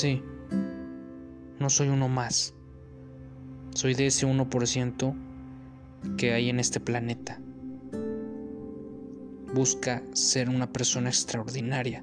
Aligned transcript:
Sí, 0.00 0.22
no 1.58 1.68
soy 1.68 1.88
uno 1.88 2.08
más. 2.08 2.54
Soy 3.74 3.92
de 3.92 4.06
ese 4.06 4.26
1% 4.26 5.14
que 6.16 6.32
hay 6.32 6.48
en 6.48 6.58
este 6.58 6.80
planeta. 6.80 7.38
Busca 9.52 10.02
ser 10.14 10.48
una 10.48 10.72
persona 10.72 11.10
extraordinaria 11.10 12.02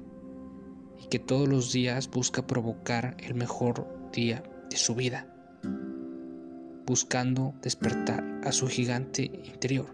y 1.02 1.08
que 1.08 1.18
todos 1.18 1.48
los 1.48 1.72
días 1.72 2.08
busca 2.08 2.46
provocar 2.46 3.16
el 3.18 3.34
mejor 3.34 3.88
día 4.12 4.44
de 4.70 4.76
su 4.76 4.94
vida, 4.94 5.26
buscando 6.86 7.52
despertar 7.62 8.42
a 8.44 8.52
su 8.52 8.68
gigante 8.68 9.24
interior. 9.24 9.86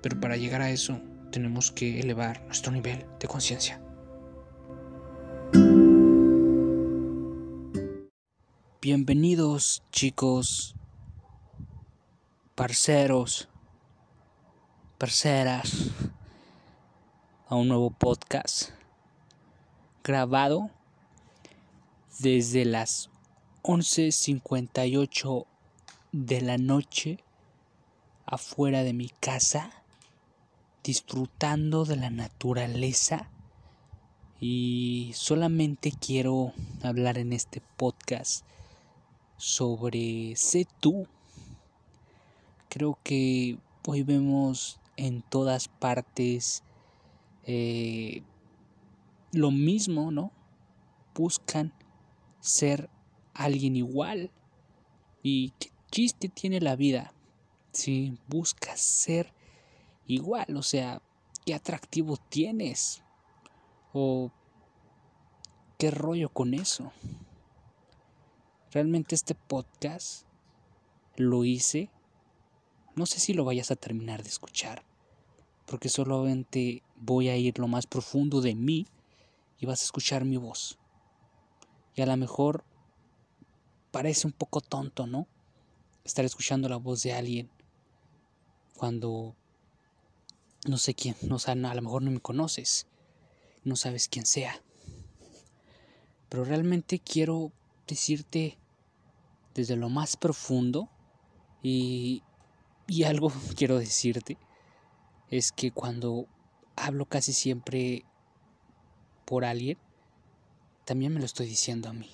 Pero 0.00 0.20
para 0.20 0.36
llegar 0.36 0.62
a 0.62 0.70
eso 0.70 1.00
tenemos 1.32 1.72
que 1.72 1.98
elevar 1.98 2.44
nuestro 2.46 2.70
nivel 2.70 3.04
de 3.18 3.26
conciencia. 3.26 3.80
Bienvenidos 8.82 9.82
chicos, 9.92 10.74
parceros, 12.54 13.46
parceras, 14.96 15.90
a 17.46 17.56
un 17.56 17.68
nuevo 17.68 17.90
podcast 17.90 18.70
grabado 20.02 20.70
desde 22.20 22.64
las 22.64 23.10
11.58 23.64 25.44
de 26.12 26.40
la 26.40 26.56
noche 26.56 27.22
afuera 28.24 28.82
de 28.82 28.94
mi 28.94 29.10
casa, 29.20 29.72
disfrutando 30.82 31.84
de 31.84 31.96
la 31.96 32.08
naturaleza. 32.08 33.28
Y 34.40 35.12
solamente 35.14 35.92
quiero 35.92 36.54
hablar 36.82 37.18
en 37.18 37.34
este 37.34 37.60
podcast 37.76 38.46
sobre 39.40 40.36
sé 40.36 40.66
tú. 40.80 41.06
Creo 42.68 42.98
que 43.02 43.58
hoy 43.86 44.02
vemos 44.02 44.78
en 44.96 45.22
todas 45.22 45.66
partes 45.66 46.62
eh, 47.44 48.22
lo 49.32 49.50
mismo, 49.50 50.10
¿no? 50.10 50.30
Buscan 51.14 51.72
ser 52.40 52.90
alguien 53.32 53.76
igual. 53.76 54.30
¿Y 55.22 55.50
qué 55.58 55.70
chiste 55.90 56.28
tiene 56.28 56.60
la 56.60 56.76
vida 56.76 57.14
si 57.72 58.18
buscas 58.28 58.78
ser 58.78 59.32
igual? 60.06 60.54
O 60.54 60.62
sea, 60.62 61.00
¿qué 61.46 61.54
atractivo 61.54 62.18
tienes? 62.18 63.02
¿O 63.94 64.30
qué 65.78 65.90
rollo 65.90 66.28
con 66.28 66.52
eso? 66.52 66.92
Realmente 68.72 69.14
este 69.14 69.34
podcast 69.34 70.26
lo 71.16 71.44
hice. 71.44 71.90
No 72.94 73.04
sé 73.06 73.18
si 73.18 73.34
lo 73.34 73.44
vayas 73.44 73.70
a 73.70 73.76
terminar 73.76 74.22
de 74.22 74.28
escuchar. 74.28 74.84
Porque 75.66 75.88
solamente 75.88 76.82
voy 76.96 77.28
a 77.28 77.36
ir 77.36 77.58
lo 77.58 77.66
más 77.66 77.86
profundo 77.86 78.40
de 78.40 78.54
mí 78.54 78.86
y 79.58 79.66
vas 79.66 79.80
a 79.82 79.84
escuchar 79.84 80.24
mi 80.24 80.36
voz. 80.36 80.78
Y 81.96 82.02
a 82.02 82.06
lo 82.06 82.16
mejor 82.16 82.64
parece 83.90 84.26
un 84.26 84.32
poco 84.32 84.60
tonto, 84.60 85.06
¿no? 85.06 85.26
Estar 86.04 86.24
escuchando 86.24 86.68
la 86.68 86.76
voz 86.76 87.02
de 87.02 87.12
alguien 87.12 87.50
cuando 88.76 89.34
no 90.66 90.78
sé 90.78 90.94
quién, 90.94 91.16
no, 91.22 91.36
a 91.44 91.74
lo 91.74 91.82
mejor 91.82 92.02
no 92.02 92.10
me 92.10 92.20
conoces, 92.20 92.86
no 93.64 93.76
sabes 93.76 94.08
quién 94.08 94.26
sea. 94.26 94.62
Pero 96.28 96.44
realmente 96.44 96.98
quiero 96.98 97.52
decirte 97.90 98.56
desde 99.54 99.76
lo 99.76 99.88
más 99.88 100.16
profundo 100.16 100.88
y, 101.62 102.22
y 102.86 103.04
algo 103.04 103.30
quiero 103.56 103.78
decirte 103.78 104.38
es 105.28 105.52
que 105.52 105.70
cuando 105.70 106.26
hablo 106.76 107.04
casi 107.04 107.32
siempre 107.32 108.04
por 109.24 109.44
alguien, 109.44 109.78
también 110.84 111.12
me 111.12 111.20
lo 111.20 111.26
estoy 111.26 111.46
diciendo 111.46 111.88
a 111.88 111.92
mí. 111.92 112.10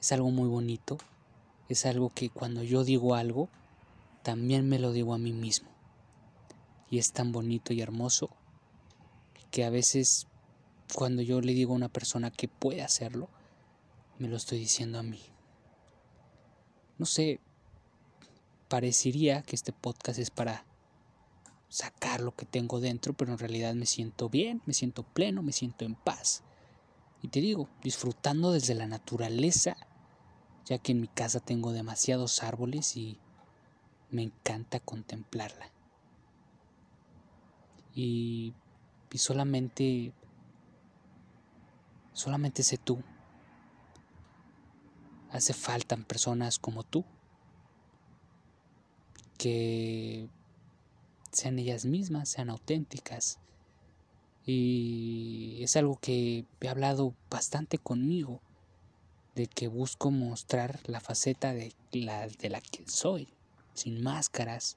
Es 0.00 0.12
algo 0.12 0.30
muy 0.30 0.48
bonito, 0.48 0.98
es 1.68 1.86
algo 1.86 2.10
que 2.10 2.30
cuando 2.30 2.62
yo 2.62 2.84
digo 2.84 3.14
algo, 3.14 3.48
también 4.22 4.68
me 4.68 4.78
lo 4.78 4.92
digo 4.92 5.14
a 5.14 5.18
mí 5.18 5.32
mismo. 5.32 5.68
Y 6.88 6.98
es 6.98 7.12
tan 7.12 7.32
bonito 7.32 7.72
y 7.72 7.80
hermoso 7.80 8.30
que 9.50 9.64
a 9.64 9.70
veces 9.70 10.28
cuando 10.94 11.22
yo 11.22 11.40
le 11.40 11.52
digo 11.52 11.72
a 11.72 11.76
una 11.76 11.88
persona 11.88 12.30
que 12.30 12.48
puede 12.48 12.82
hacerlo, 12.82 13.28
me 14.22 14.28
lo 14.28 14.36
estoy 14.36 14.60
diciendo 14.60 15.00
a 15.00 15.02
mí. 15.02 15.20
No 16.96 17.06
sé, 17.06 17.40
parecería 18.68 19.42
que 19.42 19.56
este 19.56 19.72
podcast 19.72 20.20
es 20.20 20.30
para 20.30 20.64
sacar 21.68 22.20
lo 22.20 22.32
que 22.32 22.46
tengo 22.46 22.78
dentro, 22.78 23.14
pero 23.14 23.32
en 23.32 23.38
realidad 23.38 23.74
me 23.74 23.84
siento 23.84 24.28
bien, 24.28 24.62
me 24.64 24.74
siento 24.74 25.02
pleno, 25.02 25.42
me 25.42 25.50
siento 25.50 25.84
en 25.84 25.96
paz. 25.96 26.44
Y 27.20 27.28
te 27.28 27.40
digo, 27.40 27.68
disfrutando 27.82 28.52
desde 28.52 28.76
la 28.76 28.86
naturaleza, 28.86 29.76
ya 30.66 30.78
que 30.78 30.92
en 30.92 31.00
mi 31.00 31.08
casa 31.08 31.40
tengo 31.40 31.72
demasiados 31.72 32.44
árboles 32.44 32.96
y 32.96 33.18
me 34.10 34.22
encanta 34.22 34.78
contemplarla. 34.78 35.72
Y, 37.92 38.54
y 39.10 39.18
solamente, 39.18 40.12
solamente 42.12 42.62
sé 42.62 42.78
tú, 42.78 43.02
hace 45.32 45.54
falta 45.54 45.96
personas 45.96 46.58
como 46.58 46.84
tú 46.84 47.04
que 49.38 50.28
sean 51.32 51.58
ellas 51.58 51.84
mismas, 51.84 52.28
sean 52.28 52.50
auténticas. 52.50 53.38
Y 54.44 55.58
es 55.62 55.76
algo 55.76 55.98
que 56.00 56.44
he 56.60 56.68
hablado 56.68 57.14
bastante 57.30 57.78
conmigo, 57.78 58.40
de 59.34 59.46
que 59.46 59.66
busco 59.66 60.10
mostrar 60.10 60.80
la 60.84 61.00
faceta 61.00 61.54
de 61.54 61.74
la, 61.92 62.28
de 62.28 62.50
la 62.50 62.60
que 62.60 62.86
soy, 62.86 63.28
sin 63.72 64.02
máscaras, 64.02 64.76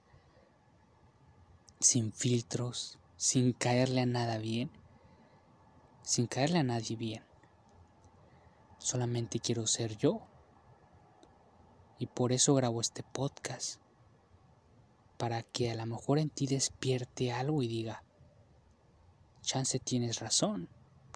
sin 1.80 2.14
filtros, 2.14 2.98
sin 3.18 3.52
caerle 3.54 4.02
a 4.02 4.06
nada 4.06 4.38
bien, 4.38 4.72
sin 6.02 6.26
caerle 6.26 6.60
a 6.60 6.64
nadie 6.64 6.96
bien. 6.96 7.24
Solamente 8.80 9.40
quiero 9.40 9.68
ser 9.68 9.98
yo 9.98 10.26
y 11.98 12.08
por 12.08 12.32
eso 12.32 12.54
grabo 12.56 12.82
este 12.82 13.04
podcast. 13.04 13.80
Para 15.18 15.44
que 15.44 15.72
a 15.72 15.76
lo 15.76 15.86
mejor 15.86 16.20
en 16.20 16.30
ti 16.30 16.46
despierte 16.46 17.32
algo 17.32 17.64
y 17.64 17.68
diga, 17.68 18.04
chance 19.42 19.80
tienes 19.80 20.20
razón, 20.20 20.68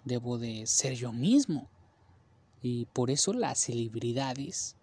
debo 0.06 0.38
de 0.38 0.66
ser 0.68 0.94
yo 0.94 1.12
mismo. 1.12 1.70
Y 2.62 2.86
por 2.88 3.12
eso 3.12 3.34
las 3.34 3.60
celebridades 3.60 4.78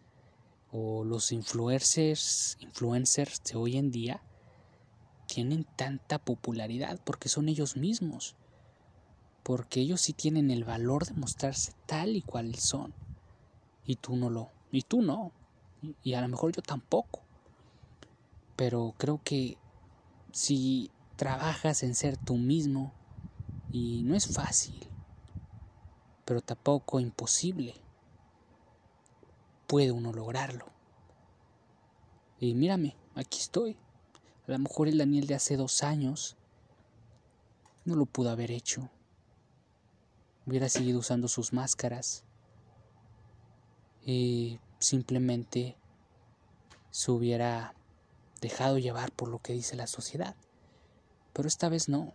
o 0.71 1.05
los 1.05 1.33
influencers, 1.33 2.59
influencers 2.61 3.43
de 3.45 3.57
hoy 3.57 3.77
en 3.79 3.91
día 3.91 4.23
tienen 5.27 5.65
tanta 5.77 6.19
popularidad 6.19 7.01
porque 7.05 7.29
son 7.29 7.49
ellos 7.49 7.77
mismos. 7.77 8.37
Porque 9.43 9.81
ellos 9.81 10.01
sí 10.03 10.13
tienen 10.13 10.51
el 10.51 10.65
valor 10.65 11.07
de 11.07 11.15
mostrarse 11.15 11.73
tal 11.87 12.17
y 12.17 12.23
cual 12.23 12.55
son. 12.57 12.93
Y 13.87 13.97
tú 13.97 14.17
no 14.17 14.29
lo, 14.29 14.51
y 14.73 14.83
tú 14.83 15.01
no 15.01 15.33
y 16.03 16.15
a 16.15 16.21
lo 16.21 16.29
mejor 16.29 16.53
yo 16.53 16.63
tampoco. 16.63 17.23
Pero 18.57 18.95
creo 18.97 19.21
que 19.23 19.59
si 20.33 20.91
trabajas 21.17 21.83
en 21.83 21.95
ser 21.95 22.17
tú 22.17 22.37
mismo, 22.37 22.93
y 23.71 24.03
no 24.05 24.15
es 24.15 24.27
fácil, 24.27 24.89
pero 26.25 26.41
tampoco 26.41 27.01
imposible, 27.01 27.75
puede 29.67 29.93
uno 29.93 30.13
lograrlo. 30.13 30.67
Y 32.39 32.55
mírame, 32.55 32.97
aquí 33.15 33.39
estoy. 33.39 33.77
A 34.47 34.53
lo 34.53 34.59
mejor 34.59 34.89
el 34.89 34.99
Daniel 34.99 35.27
de 35.27 35.35
hace 35.35 35.57
dos 35.57 35.83
años 35.83 36.37
no 37.85 37.97
lo 37.97 38.07
pudo 38.07 38.31
haber 38.31 38.51
hecho. 38.51 38.89
Hubiera 40.47 40.69
seguido 40.69 41.01
usando 41.01 41.29
sus 41.29 41.53
máscaras. 41.53 42.25
Y 44.05 44.61
simplemente 44.87 45.77
se 46.91 47.11
hubiera 47.11 47.75
dejado 48.41 48.79
llevar 48.79 49.13
por 49.13 49.29
lo 49.29 49.41
que 49.41 49.53
dice 49.53 49.77
la 49.77 49.87
sociedad. 49.87 50.37
Pero 51.33 51.49
esta 51.49 51.69
vez 51.69 51.89
no. 51.89 52.15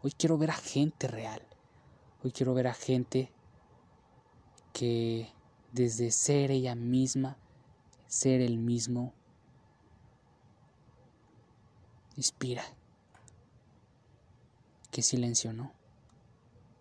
Hoy 0.00 0.12
quiero 0.12 0.38
ver 0.38 0.50
a 0.50 0.56
gente 0.56 1.08
real. 1.08 1.42
Hoy 2.22 2.32
quiero 2.32 2.54
ver 2.54 2.68
a 2.68 2.74
gente 2.74 3.30
que 4.72 5.28
desde 5.72 6.10
ser 6.10 6.50
ella 6.50 6.74
misma, 6.74 7.36
ser 8.06 8.40
el 8.40 8.58
mismo, 8.58 9.12
inspira. 12.16 12.64
Qué 14.90 15.02
silencio, 15.02 15.52
¿no? 15.52 15.72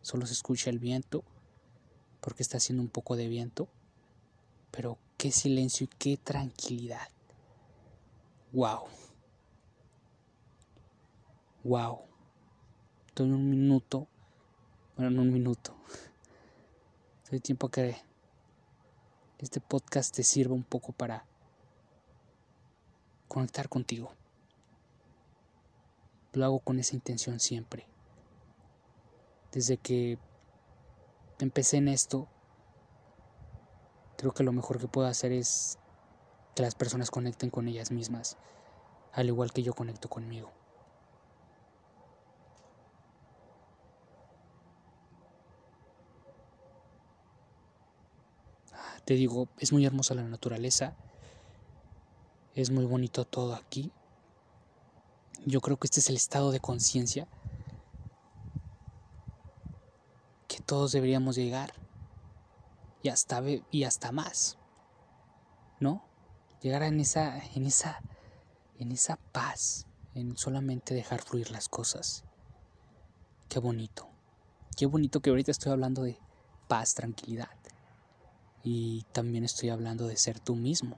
Solo 0.01 0.25
se 0.25 0.33
escucha 0.33 0.69
el 0.69 0.79
viento 0.79 1.23
porque 2.21 2.41
está 2.41 2.57
haciendo 2.57 2.81
un 2.81 2.89
poco 2.89 3.15
de 3.17 3.27
viento, 3.27 3.67
pero 4.71 4.97
qué 5.17 5.31
silencio 5.31 5.85
y 5.85 5.87
qué 5.97 6.17
tranquilidad. 6.17 7.07
Wow. 8.51 8.85
Wow. 11.63 11.99
Estoy 13.07 13.31
un 13.31 13.49
minuto, 13.49 14.07
bueno, 14.95 15.11
en 15.11 15.19
un 15.19 15.33
minuto. 15.33 15.75
Estoy 17.23 17.39
tiempo 17.39 17.69
que 17.69 17.97
este 19.39 19.59
podcast 19.59 20.15
te 20.15 20.23
sirva 20.23 20.53
un 20.53 20.63
poco 20.63 20.91
para 20.91 21.25
conectar 23.27 23.67
contigo. 23.67 24.13
Lo 26.33 26.45
hago 26.45 26.59
con 26.59 26.79
esa 26.79 26.95
intención 26.95 27.39
siempre. 27.39 27.87
Desde 29.51 29.77
que 29.77 30.17
empecé 31.39 31.77
en 31.77 31.87
esto, 31.87 32.27
creo 34.17 34.33
que 34.33 34.43
lo 34.43 34.51
mejor 34.51 34.79
que 34.79 34.87
puedo 34.87 35.07
hacer 35.07 35.31
es 35.31 35.77
que 36.55 36.63
las 36.63 36.75
personas 36.75 37.11
conecten 37.11 37.49
con 37.49 37.67
ellas 37.67 37.91
mismas, 37.91 38.37
al 39.13 39.27
igual 39.27 39.51
que 39.51 39.63
yo 39.63 39.73
conecto 39.73 40.09
conmigo. 40.09 40.51
Te 49.05 49.13
digo, 49.13 49.49
es 49.59 49.71
muy 49.71 49.85
hermosa 49.85 50.15
la 50.15 50.23
naturaleza, 50.23 50.95
es 52.55 52.71
muy 52.71 52.85
bonito 52.85 53.25
todo 53.25 53.53
aquí. 53.53 53.91
Yo 55.45 55.61
creo 55.61 55.77
que 55.77 55.85
este 55.85 55.99
es 55.99 56.09
el 56.09 56.15
estado 56.15 56.51
de 56.51 56.59
conciencia 56.59 57.27
que 60.47 60.59
todos 60.59 60.91
deberíamos 60.91 61.35
llegar 61.35 61.84
y 63.05 63.09
hasta 63.09 63.43
y 63.69 63.83
hasta 63.83 64.11
más. 64.11 64.57
¿No? 65.79 66.03
Llegar 66.59 66.81
en 66.81 66.99
esa 66.99 67.37
en 67.53 67.67
esa 67.67 68.01
en 68.79 68.91
esa 68.91 69.17
paz, 69.31 69.85
en 70.15 70.35
solamente 70.35 70.95
dejar 70.95 71.21
fluir 71.21 71.51
las 71.51 71.69
cosas. 71.69 72.23
Qué 73.47 73.59
bonito. 73.59 74.09
Qué 74.75 74.87
bonito 74.87 75.19
que 75.19 75.29
ahorita 75.29 75.51
estoy 75.51 75.71
hablando 75.71 76.01
de 76.01 76.17
paz, 76.67 76.95
tranquilidad. 76.95 77.51
Y 78.63 79.03
también 79.11 79.43
estoy 79.43 79.69
hablando 79.69 80.07
de 80.07 80.17
ser 80.17 80.39
tú 80.39 80.55
mismo. 80.55 80.97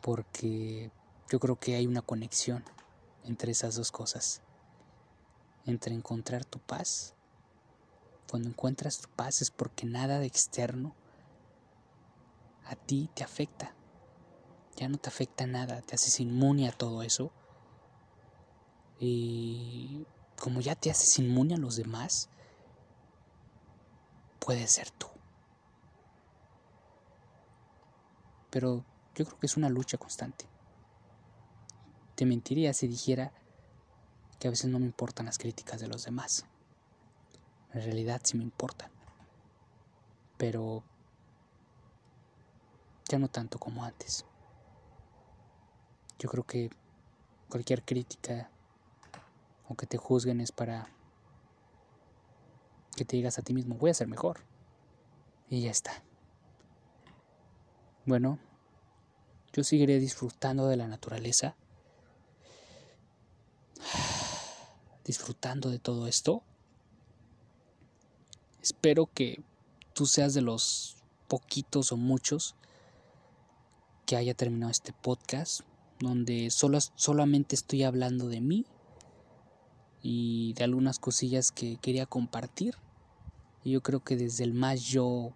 Porque 0.00 0.90
yo 1.28 1.38
creo 1.38 1.56
que 1.56 1.74
hay 1.74 1.86
una 1.86 2.00
conexión 2.00 2.64
entre 3.24 3.52
esas 3.52 3.74
dos 3.74 3.92
cosas. 3.92 4.40
Entre 5.66 5.94
encontrar 5.94 6.46
tu 6.46 6.60
paz. 6.60 7.14
Cuando 8.30 8.48
encuentras 8.48 9.00
tu 9.00 9.08
paz 9.08 9.42
es 9.42 9.50
porque 9.50 9.86
nada 9.86 10.18
de 10.18 10.26
externo 10.26 10.94
a 12.64 12.76
ti 12.76 13.10
te 13.14 13.22
afecta. 13.22 13.74
Ya 14.76 14.88
no 14.88 14.98
te 14.98 15.08
afecta 15.08 15.46
nada, 15.46 15.80
te 15.82 15.94
haces 15.94 16.20
inmune 16.20 16.68
a 16.68 16.72
todo 16.72 17.02
eso. 17.02 17.32
Y 18.98 20.06
como 20.40 20.60
ya 20.60 20.74
te 20.74 20.90
haces 20.90 21.18
inmune 21.18 21.54
a 21.54 21.58
los 21.58 21.76
demás, 21.76 22.28
puedes 24.40 24.70
ser 24.70 24.90
tú. 24.90 25.06
pero 28.56 28.86
yo 29.14 29.26
creo 29.26 29.38
que 29.38 29.46
es 29.46 29.58
una 29.58 29.68
lucha 29.68 29.98
constante. 29.98 30.46
Te 32.14 32.24
mentiría 32.24 32.72
si 32.72 32.88
dijera 32.88 33.30
que 34.38 34.48
a 34.48 34.50
veces 34.50 34.70
no 34.70 34.78
me 34.78 34.86
importan 34.86 35.26
las 35.26 35.36
críticas 35.36 35.78
de 35.78 35.88
los 35.88 36.04
demás. 36.04 36.46
En 37.76 37.82
realidad 37.82 38.22
sí 38.24 38.38
me 38.38 38.42
importan. 38.42 38.90
Pero 40.38 40.82
ya 43.06 43.18
no 43.18 43.28
tanto 43.28 43.58
como 43.58 43.84
antes. 43.84 44.24
Yo 46.18 46.30
creo 46.30 46.44
que 46.44 46.70
cualquier 47.50 47.84
crítica 47.84 48.50
o 49.68 49.74
que 49.74 49.84
te 49.86 49.98
juzguen 49.98 50.40
es 50.40 50.52
para 50.52 50.88
que 52.96 53.04
te 53.04 53.16
digas 53.16 53.38
a 53.38 53.42
ti 53.42 53.52
mismo, 53.52 53.74
voy 53.74 53.90
a 53.90 53.94
ser 53.94 54.08
mejor. 54.08 54.40
Y 55.50 55.60
ya 55.60 55.70
está. 55.70 56.02
Bueno, 58.06 58.38
yo 59.52 59.62
seguiré 59.62 59.98
disfrutando 59.98 60.66
de 60.68 60.76
la 60.76 60.88
naturaleza, 60.88 61.56
disfrutando 65.04 65.68
de 65.68 65.78
todo 65.78 66.06
esto. 66.06 66.42
Espero 68.66 69.06
que 69.06 69.44
tú 69.94 70.06
seas 70.06 70.34
de 70.34 70.40
los 70.40 70.96
poquitos 71.28 71.92
o 71.92 71.96
muchos 71.96 72.56
que 74.06 74.16
haya 74.16 74.34
terminado 74.34 74.72
este 74.72 74.92
podcast, 74.92 75.60
donde 76.00 76.50
solo, 76.50 76.80
solamente 76.96 77.54
estoy 77.54 77.84
hablando 77.84 78.26
de 78.26 78.40
mí 78.40 78.66
y 80.02 80.52
de 80.54 80.64
algunas 80.64 80.98
cosillas 80.98 81.52
que 81.52 81.76
quería 81.76 82.06
compartir. 82.06 82.74
Y 83.62 83.70
yo 83.70 83.84
creo 83.84 84.02
que 84.02 84.16
desde 84.16 84.42
el 84.42 84.52
más 84.52 84.82
yo, 84.82 85.30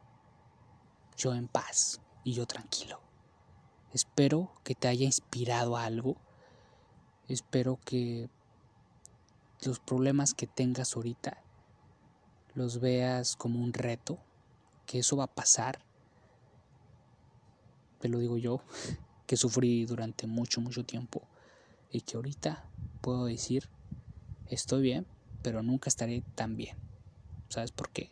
yo 1.16 1.32
en 1.32 1.46
paz 1.46 2.00
y 2.24 2.32
yo 2.32 2.46
tranquilo. 2.46 3.00
Espero 3.92 4.50
que 4.64 4.74
te 4.74 4.88
haya 4.88 5.04
inspirado 5.04 5.76
algo. 5.76 6.16
Espero 7.28 7.78
que 7.84 8.28
los 9.62 9.78
problemas 9.78 10.34
que 10.34 10.48
tengas 10.48 10.96
ahorita 10.96 11.44
los 12.54 12.80
veas 12.80 13.36
como 13.36 13.60
un 13.60 13.72
reto, 13.72 14.18
que 14.86 14.98
eso 15.00 15.16
va 15.16 15.24
a 15.24 15.34
pasar. 15.34 15.84
Te 18.00 18.08
lo 18.08 18.18
digo 18.18 18.38
yo, 18.38 18.62
que 19.26 19.36
sufrí 19.36 19.84
durante 19.84 20.26
mucho, 20.26 20.60
mucho 20.60 20.84
tiempo 20.84 21.22
y 21.90 22.02
que 22.02 22.16
ahorita 22.16 22.68
puedo 23.00 23.26
decir, 23.26 23.68
estoy 24.46 24.82
bien, 24.82 25.06
pero 25.42 25.62
nunca 25.62 25.88
estaré 25.88 26.22
tan 26.34 26.56
bien. 26.56 26.76
¿Sabes 27.48 27.72
por 27.72 27.90
qué? 27.90 28.10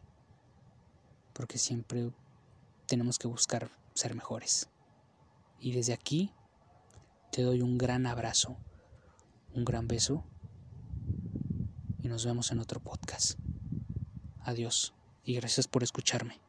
Porque 1.32 1.58
siempre 1.58 2.10
tenemos 2.86 3.18
que 3.18 3.28
buscar 3.28 3.70
ser 3.94 4.14
mejores. 4.14 4.68
Y 5.60 5.72
desde 5.72 5.92
aquí 5.92 6.32
te 7.32 7.42
doy 7.42 7.62
un 7.62 7.78
gran 7.78 8.06
abrazo, 8.06 8.56
un 9.54 9.64
gran 9.64 9.88
beso 9.88 10.24
y 12.02 12.08
nos 12.08 12.24
vemos 12.24 12.50
en 12.52 12.60
otro 12.60 12.80
podcast. 12.80 13.38
Adiós 14.48 14.94
y 15.26 15.34
gracias 15.34 15.68
por 15.68 15.82
escucharme. 15.82 16.40